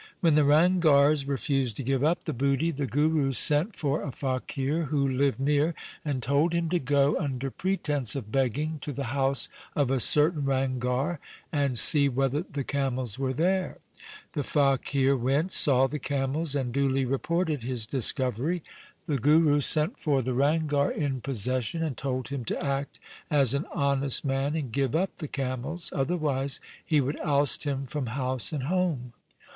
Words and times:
When 0.19 0.33
the 0.33 0.41
Ranghars 0.45 1.27
refused 1.27 1.77
to 1.77 1.83
give 1.83 2.03
up 2.03 2.23
the 2.23 2.33
booty, 2.33 2.71
the 2.71 2.87
Guru 2.87 3.33
sent 3.33 3.75
for 3.75 4.01
a 4.01 4.09
faqir 4.09 4.85
who 4.85 5.07
lived 5.07 5.39
near, 5.39 5.75
48 5.75 5.75
THE 5.75 5.77
SIKH 5.77 5.83
RELIGION 5.85 5.95
and 6.15 6.23
told 6.23 6.53
him 6.53 6.69
to 6.69 6.79
go, 6.79 7.17
under 7.19 7.51
pretence 7.51 8.15
of 8.15 8.31
begging, 8.31 8.79
to 8.79 8.93
the 8.93 9.03
house 9.13 9.47
of 9.75 9.91
a 9.91 9.99
certain 9.99 10.41
Ranghar, 10.43 11.19
and 11.51 11.77
see 11.77 12.09
whether 12.09 12.41
the 12.41 12.63
camels 12.63 13.19
were 13.19 13.31
there. 13.31 13.77
The 14.33 14.41
faqir 14.41 15.15
went, 15.15 15.51
saw 15.51 15.85
the 15.85 15.99
camels, 15.99 16.55
and 16.55 16.73
duly 16.73 17.05
reported 17.05 17.61
his 17.61 17.85
discovery. 17.85 18.63
The 19.05 19.19
Guru 19.19 19.61
sent 19.61 19.99
for 19.99 20.23
the 20.23 20.33
Ranghar 20.33 20.89
in 20.89 21.21
possession, 21.21 21.83
and 21.83 21.95
told 21.95 22.29
him 22.29 22.43
to 22.45 22.59
act 22.63 22.97
as 23.29 23.53
an 23.53 23.67
honest 23.71 24.25
man, 24.25 24.55
and 24.55 24.71
give 24.71 24.95
up 24.95 25.17
the 25.17 25.27
camels, 25.27 25.93
otherwise 25.95 26.59
he 26.83 26.99
would 26.99 27.19
oust 27.19 27.65
him 27.65 27.85
from 27.85 28.07
house 28.07 28.51
and 28.51 28.63
home. 28.63 29.13